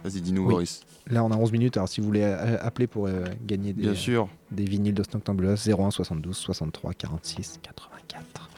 [0.04, 0.50] Vas-y, dis-nous, Oui.
[0.50, 0.82] Boris.
[1.08, 1.78] Là, on a 11 minutes.
[1.78, 4.28] Alors, si vous voulez euh, appeler pour euh, gagner des, Bien sûr.
[4.52, 8.50] des vinyles de Noctambulos, 01 72 63 46 84.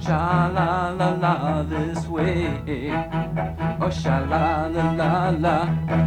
[0.00, 2.90] Sha la la la this way.
[3.80, 5.56] Oh, sha la la la la,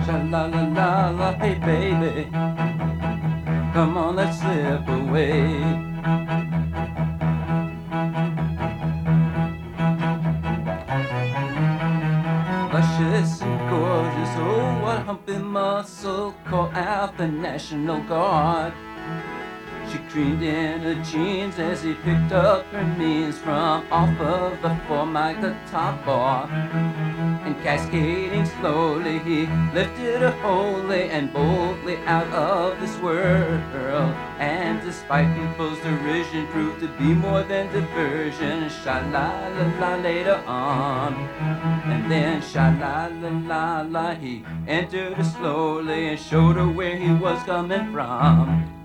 [0.05, 2.29] sha la la la la, hey baby.
[3.73, 5.87] Come on, let's slip away.
[12.77, 14.33] luscious and gorgeous.
[14.37, 16.35] Oh, what humpy muscle!
[16.45, 18.73] Call out the National Guard.
[19.89, 20.56] She creamed in
[20.87, 26.05] her jeans as he picked up her knees from off of the formica the top
[26.05, 26.47] bar.
[27.43, 33.61] And cascading slowly, he lifted her wholly and boldly out of this world.
[34.39, 38.69] And despite people's derision, proved to be more than diversion.
[38.69, 39.27] Sha la
[39.57, 41.15] la la later on.
[41.91, 46.95] And then sha la la la la, he entered her slowly and showed her where
[46.95, 48.76] he was coming from.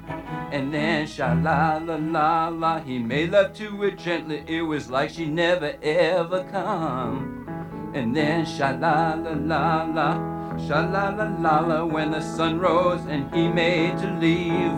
[0.52, 4.44] And then sha la la la la, he made love to her gently.
[4.46, 7.92] It was like she never ever come.
[7.94, 12.58] And then sha la la la la, sha la la la la, when the sun
[12.58, 14.72] rose and he made to leave.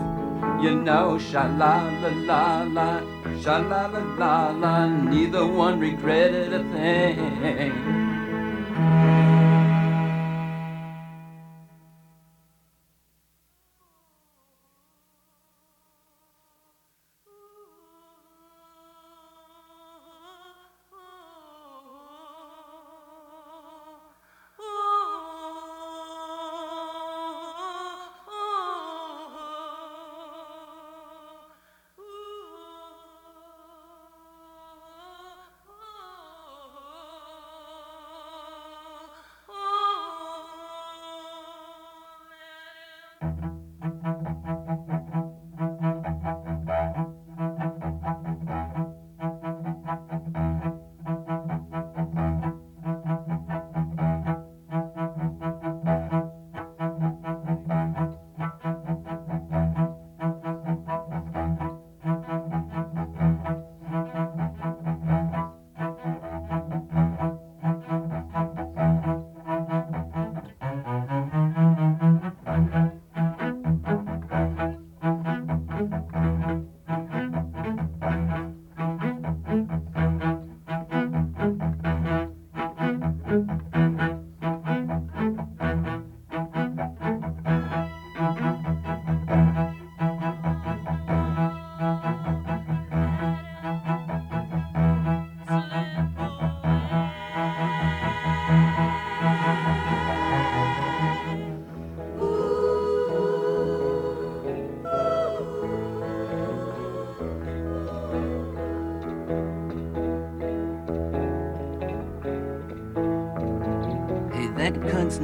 [0.63, 3.01] You know, sha la la la la,
[3.41, 7.71] sha la la la la, neither one regretted a thing.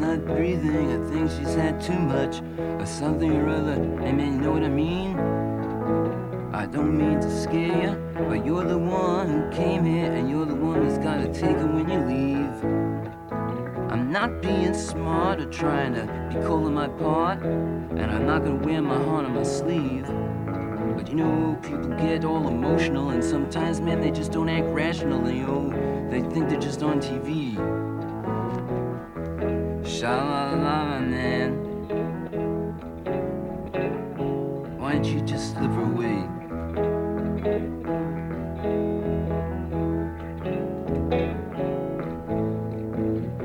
[0.01, 0.91] Not breathing.
[0.91, 3.75] I think she's had too much or something or other.
[4.01, 5.17] Hey man, you know what I mean?
[6.53, 10.45] I don't mean to scare you, but you're the one who came here and you're
[10.45, 12.63] the one that's gotta take her when you leave.
[13.91, 18.43] I'm not being smart or trying to be cool in my part, and I'm not
[18.43, 20.07] gonna wear my heart on my sleeve.
[20.95, 25.21] But you know, people get all emotional, and sometimes, man, they just don't act rational.
[25.21, 25.69] They, oh,
[26.09, 27.80] they think they're just on TV.
[30.01, 31.51] Sha-la-la, man.
[34.79, 36.25] Why don't you just slip away?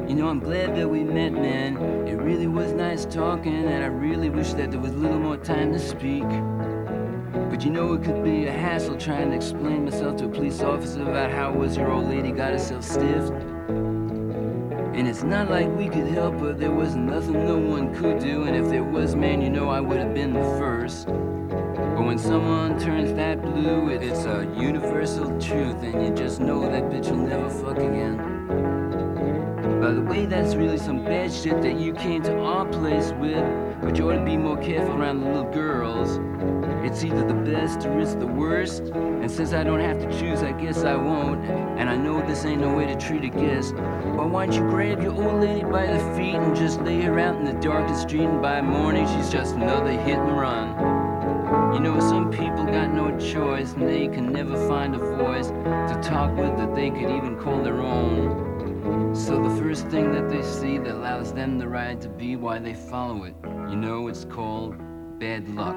[0.09, 1.77] You know, I'm glad that we met, man.
[2.09, 5.37] It really was nice talking, and I really wish that there was a little more
[5.37, 6.25] time to speak.
[7.51, 10.63] But you know, it could be a hassle trying to explain myself to a police
[10.63, 13.56] officer about how it was your old lady got herself stiffed.
[14.97, 18.45] And it's not like we could help her, there was nothing no one could do,
[18.45, 21.07] and if there was, man, you know I would have been the first.
[21.07, 26.63] But when someone turns that blue, it, it's a universal truth, and you just know
[26.63, 28.17] that bitch will never fuck again.
[29.83, 33.45] By the way, that's really some bad shit that you came to our place with,
[33.83, 36.17] but you ought to be more careful around the little girls.
[36.87, 40.45] It's either the best or it's the worst, and since I don't have to choose,
[40.45, 41.45] I guess I won't.
[41.45, 44.61] And I know this ain't no way to treat a guest, but why don't you
[44.71, 48.03] grab your old lady by the feet and just lay her out in the darkest
[48.03, 51.75] street, and by morning she's just another hit and run.
[51.75, 56.01] You know, some people got no choice, and they can never find a voice to
[56.05, 59.13] talk with that they could even call their own.
[59.13, 62.61] So the first thing that they see that allows them the right to be why
[62.61, 63.35] they follow it.
[63.69, 64.77] You know, it's called
[65.19, 65.77] bad luck.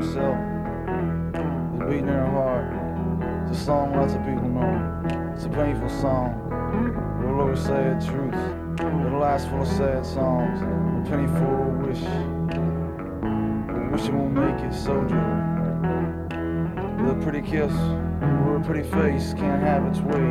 [0.00, 0.36] Herself.
[1.74, 3.48] It's beating in her heart.
[3.48, 5.32] It's a song lots of people know.
[5.34, 6.36] It's a painful song.
[7.22, 8.34] It'll always say the truth.
[8.80, 10.60] It'll last full of sad songs.
[10.62, 12.00] A a wish.
[12.00, 15.20] A wish it won't make it, soldier.
[16.98, 20.30] With a pretty kiss or a pretty face can't have its way.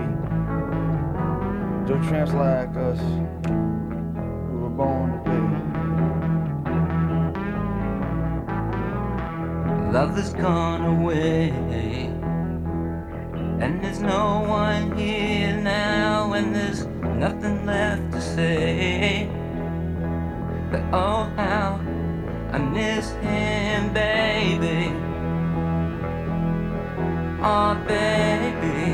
[1.86, 3.59] Don't tramps like us.
[10.00, 11.50] Love has gone away,
[13.60, 19.28] and there's no one here now, and there's nothing left to say.
[20.72, 21.82] But oh, how
[22.54, 24.96] I miss him, baby.
[27.44, 28.94] Oh, baby,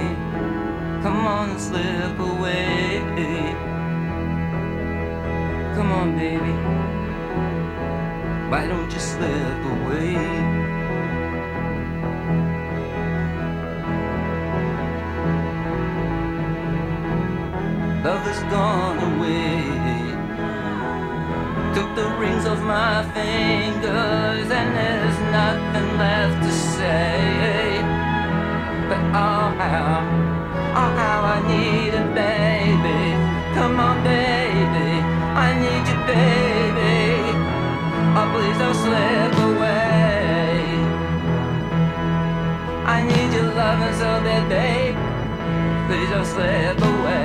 [1.04, 3.54] come on and slip away.
[5.76, 6.56] Come on, baby.
[8.50, 9.65] Why don't you slip
[18.06, 19.66] Love has gone away.
[21.74, 27.82] Took the rings off my fingers, and there's nothing left to say.
[28.90, 30.06] But oh, how,
[30.82, 33.02] oh, how I need a baby.
[33.58, 34.92] Come on, baby,
[35.46, 37.10] I need you, baby.
[38.18, 40.62] Oh, please don't slip away.
[42.86, 44.95] I need your loving so bad, babe.
[45.96, 47.16] Slip away.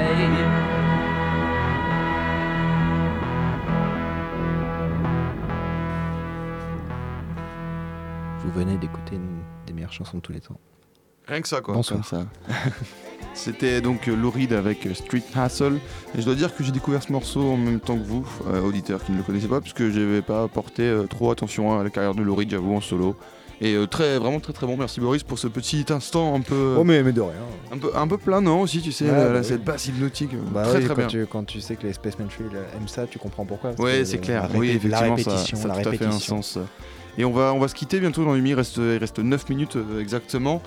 [8.39, 10.59] Vous venez d'écouter une des meilleures chansons de tous les temps.
[11.27, 11.75] Rien que ça, quoi.
[11.75, 12.05] Bonsoir.
[12.05, 12.27] Ça.
[13.35, 15.79] C'était donc euh, Reed avec euh, Street Hustle.
[16.15, 18.61] Et je dois dire que j'ai découvert ce morceau en même temps que vous, euh,
[18.63, 21.83] auditeurs qui ne le connaissaient pas, parce que j'avais pas porté euh, trop attention à
[21.83, 23.17] la carrière de Reed, j'avoue, en solo.
[23.63, 24.77] Et euh, très, vraiment très très bon.
[24.77, 26.77] Merci Boris pour ce petit instant un peu.
[26.79, 27.33] Oh, mais, mais de rien.
[27.73, 29.45] Un peu, un peu planant aussi, tu sais, Ouais, la- bah la- oui.
[29.45, 30.33] cette basse hypnotique.
[30.35, 31.07] euh, Bah très oui, très quand bien.
[31.09, 32.47] Tu, quand tu sais que les Spaceman Tree
[32.77, 33.73] aiment ça, tu comprends pourquoi.
[33.79, 34.49] Ouais, c'est la clair.
[34.55, 36.59] Oui, effectivement, la ça, répétition, ça la a tout à fait un sens.
[37.19, 38.51] Et on va, on va se quitter bientôt dans Yumi.
[38.51, 40.63] Il reste, il reste 9 minutes euh, exactement.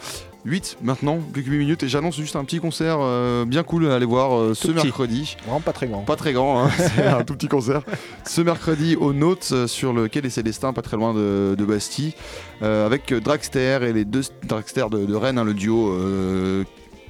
[0.46, 1.84] 8 maintenant, plus que 8 minutes.
[1.84, 4.86] Et j'annonce juste un petit concert euh, bien cool à aller voir euh, ce petit.
[4.86, 5.38] mercredi.
[5.44, 6.02] Vraiment pas très grand.
[6.02, 7.82] Pas très grand, hein, c'est un tout petit concert.
[8.26, 11.66] Ce mercredi au Notes euh, sur le quai des Célestins, pas très loin de, de
[11.66, 12.14] Bastille,
[12.62, 15.94] avec Dragster et les deux Dragster de, de Rennes, hein, le duo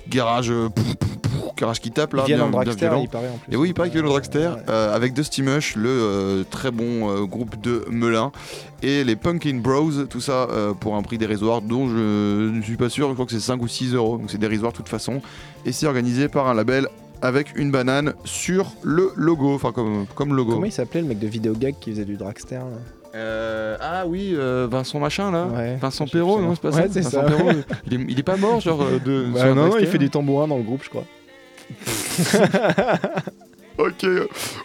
[0.10, 2.24] garage, pouf, pouf, pouf, garage qui tape là.
[2.26, 3.02] Bien- en bien violent.
[3.04, 3.54] il paraît, en plus.
[3.54, 6.72] Et oui, il paraît qu'ils viennent en dragster euh, avec Dusty Mush, le euh, très
[6.72, 8.32] bon euh, groupe de Melun,
[8.82, 12.78] et les Punkin Bros, tout ça euh, pour un prix dérisoire dont je ne suis
[12.78, 14.90] pas sûr, je crois que c'est 5 ou 6 euros, donc c'est dérisoire de toute
[14.90, 15.22] façon.
[15.66, 16.88] Et c'est organisé par un label
[17.22, 20.54] avec une banane sur le logo, enfin comme, comme logo.
[20.54, 22.66] Comment il s'appelait le mec de Vidéogag qui faisait du dragster là?
[23.16, 27.00] Euh, ah oui, euh, Vincent machin là, Ouais, Vincent Perrault, non c'est pas Ouais, ça
[27.00, 27.22] Vincent ça.
[27.22, 27.52] Perrault,
[27.86, 29.28] il, est, il est pas mort genre de.
[29.34, 31.04] Bah non, non, il fait du tambourin dans le groupe, je crois.
[33.80, 34.06] Ok,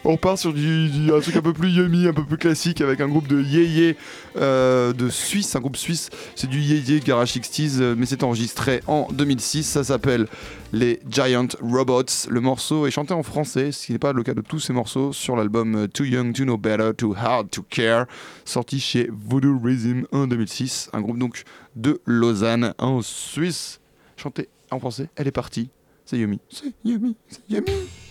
[0.04, 3.00] on part sur du, un truc un peu plus yummy, un peu plus classique avec
[3.00, 3.96] un groupe de yéyé
[4.36, 6.10] euh, de Suisse, un groupe suisse.
[6.34, 9.62] C'est du yéyé Garage 60s, euh, mais c'est enregistré en 2006.
[9.62, 10.28] Ça s'appelle
[10.74, 12.04] les Giant Robots.
[12.28, 14.74] Le morceau est chanté en français, ce qui n'est pas le cas de tous ces
[14.74, 18.04] morceaux, sur l'album euh, Too Young to Know Better, Too Hard to Care,
[18.44, 20.90] sorti chez Voodoo Rhythm en 2006.
[20.92, 21.44] Un groupe donc
[21.76, 23.80] de Lausanne en Suisse.
[24.18, 25.70] Chanté en français, elle est partie.
[26.10, 26.40] C'est yummy.
[26.48, 28.07] C'est yummy, c'est yummy.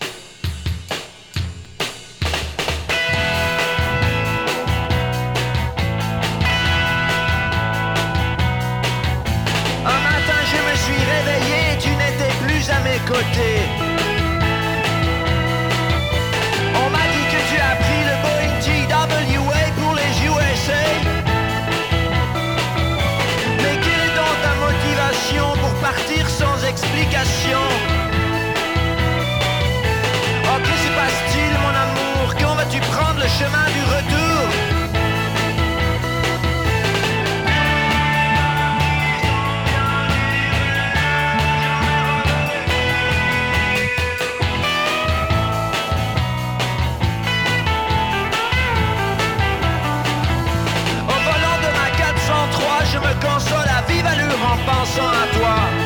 [54.88, 55.77] Pensant à toi.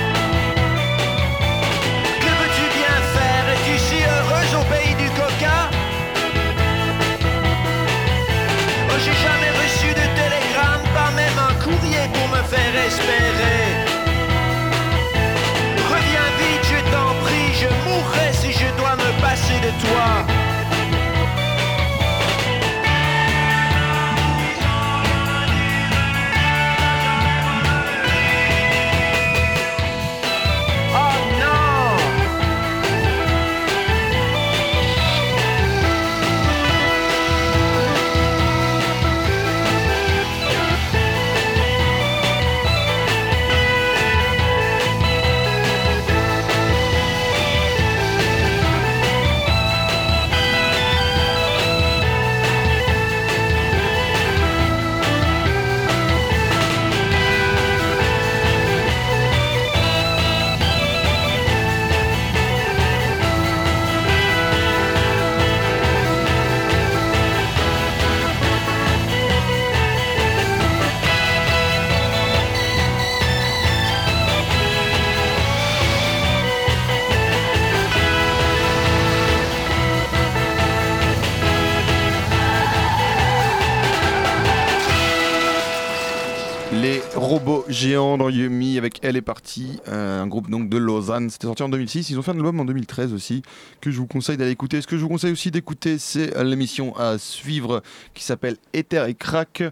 [89.12, 91.28] Elle est partie, euh, un groupe donc de Lausanne.
[91.28, 92.08] C'était sorti en 2006.
[92.08, 93.42] Ils ont fait un album en 2013 aussi
[93.82, 94.80] que je vous conseille d'aller écouter.
[94.80, 97.82] Ce que je vous conseille aussi d'écouter, c'est euh, l'émission à suivre
[98.14, 99.64] qui s'appelle Ether et Crack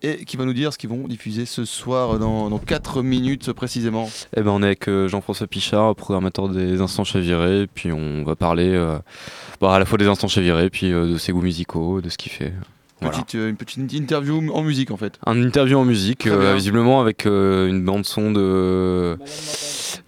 [0.00, 3.52] et qui va nous dire ce qu'ils vont diffuser ce soir dans, dans 4 minutes
[3.52, 4.08] précisément.
[4.34, 8.34] Eh ben, on est avec euh, Jean-François Pichard, programmateur des Instants Chavirés, puis on va
[8.34, 8.82] parler
[9.60, 12.32] bah, à la fois des Instants Chavirés, puis de ses goûts musicaux, de ce qu'il
[12.32, 12.54] fait.
[13.00, 15.18] Petite, euh, une petite interview en musique en fait.
[15.26, 19.18] Un interview en musique, euh, visiblement avec euh, une bande son de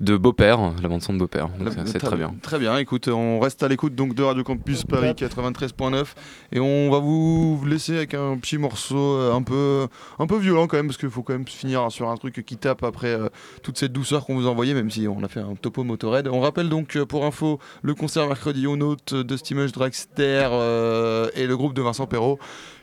[0.01, 1.49] de Beau-Père, la bande son de Beau-Père.
[1.87, 2.35] C'est- très bien.
[2.43, 6.15] Très bien, écoute, on reste à l'écoute donc de Radio Campus Paris 93.9
[6.53, 9.87] et on va vous laisser avec un petit morceau un peu,
[10.19, 12.57] un peu violent quand même parce qu'il faut quand même finir sur un truc qui
[12.57, 13.29] tape après euh,
[13.63, 16.29] toute cette douceur qu'on vous a envoyée même si on a fait un topo Motorhead.
[16.29, 21.47] On rappelle donc pour info le concert mercredi au Note de Steamage Dragster euh, et
[21.47, 22.39] le groupe de Vincent Perrault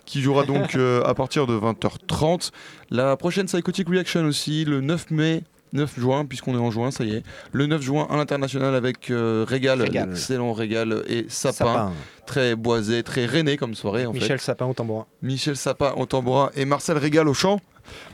[0.05, 2.51] qui jouera donc euh, à partir de 20h30.
[2.89, 5.43] La prochaine Psychotic Reaction aussi, le 9 mai.
[5.73, 7.23] 9 juin, puisqu'on est en juin, ça y est.
[7.51, 10.09] Le 9 juin à l'international avec euh, Régal, Régal.
[10.09, 11.53] l'excellent Régal et Sapin.
[11.53, 11.93] Sapin.
[12.25, 14.45] Très boisé, très rainé comme soirée en Michel fait.
[14.45, 15.05] Sapin au tambourin.
[15.21, 17.59] Michel Sapin au tambourin et Marcel Régal au chant,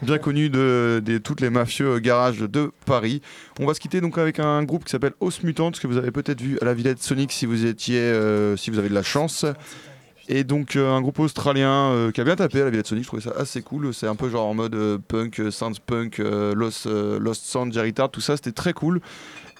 [0.02, 3.22] bien connu de, de toutes les mafieux garages de Paris.
[3.60, 6.12] On va se quitter donc avec un groupe qui s'appelle Os Mutante, que vous avez
[6.12, 9.04] peut-être vu à la Villette Sonic si vous étiez, euh, si vous avez de la
[9.04, 9.46] chance.
[10.34, 13.04] Et donc euh, un groupe australien euh, qui a bien tapé à la Villette Sonic,
[13.04, 13.94] je trouvais ça assez cool.
[13.94, 18.10] C'est un peu genre en mode euh, punk, synth punk, Lost, Lost Sound, Jerry Tart,
[18.10, 19.02] tout ça, c'était très cool.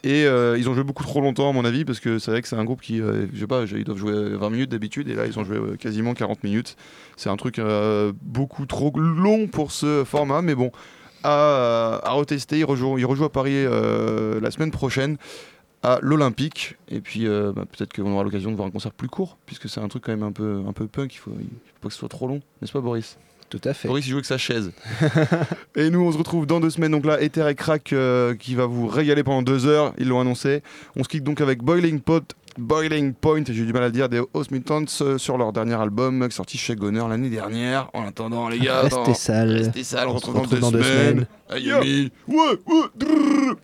[0.04, 2.48] Et ils ont joué beaucoup trop longtemps à mon avis parce que c'est vrai que
[2.48, 5.28] c'est un groupe qui, je sais pas, ils doivent jouer 20 minutes d'habitude et là
[5.28, 6.76] ils ont joué quasiment 40 minutes.
[7.18, 7.62] C'est un truc
[8.24, 10.72] beaucoup trop long pour ce format, mais bon,
[11.24, 12.58] à, à retester.
[12.58, 15.18] Ils rejouent, ils rejouent à Paris la semaine prochaine
[15.84, 19.10] à l'Olympique et puis euh, bah, peut-être qu'on aura l'occasion de voir un concert plus
[19.10, 21.14] court puisque c'est un truc quand même un peu, un peu punk.
[21.14, 23.18] Il faut, il faut pas que ce soit trop long, n'est-ce pas Boris?
[23.50, 23.88] Tout à fait.
[23.88, 24.72] Boris il joue avec sa chaise.
[25.76, 26.92] et nous on se retrouve dans deux semaines.
[26.92, 29.94] Donc là, Ether et Crack euh, qui va vous régaler pendant deux heures.
[29.98, 30.64] Ils l'ont annoncé.
[30.96, 32.36] On se quitte donc avec Boiling Pot.
[32.58, 35.76] Boiling Point, j'ai du mal à le dire, des Host Mutants euh, sur leur dernier
[35.76, 37.90] album sorti chez Goner l'année dernière.
[37.94, 39.52] En attendant, les gars, Restez sales.
[39.52, 41.26] Restez sales, on, se retrouve dans deux semaines.
[41.50, 41.80] semaines.
[41.80, 42.12] Aïe.
[42.28, 43.56] Ouais, ouais, drrr.